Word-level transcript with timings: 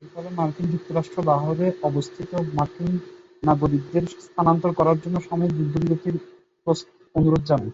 এর 0.02 0.08
ফলে 0.12 0.30
মার্কিন 0.38 0.66
যুক্তরাষ্ট্র 0.72 1.18
লাহোরে 1.28 1.66
অবস্থানরত 1.82 2.48
মার্কিন 2.58 2.92
নাগরিকদের 3.42 4.04
স্থানান্তর 4.18 4.70
করার 4.78 4.96
জন্য 5.02 5.16
সাময়িক 5.20 5.52
যুদ্ধবিরতির 5.58 6.16
অনুরোধ 7.14 7.42
জানায়। 7.50 7.73